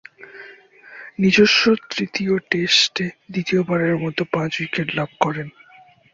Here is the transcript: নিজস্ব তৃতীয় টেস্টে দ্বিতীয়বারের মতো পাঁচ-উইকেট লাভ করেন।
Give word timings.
নিজস্ব 1.19 1.61
তৃতীয় 1.89 2.33
টেস্টে 2.51 3.05
দ্বিতীয়বারের 3.29 3.95
মতো 3.97 4.21
পাঁচ-উইকেট 4.33 4.87
লাভ 4.95 5.09
করেন। 5.19 5.47